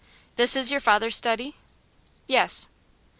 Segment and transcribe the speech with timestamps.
[0.35, 1.55] 'This is your father's study?'
[2.27, 2.69] 'Yes.